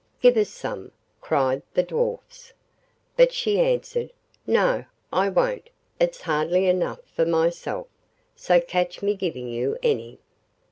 [0.19, 2.53] 'Give us some,' cried the Dwarfs.
[3.15, 4.11] But she answered:
[4.47, 7.85] 'No, I won't, it's hardly enough for myself;
[8.35, 10.17] so catch me giving you any.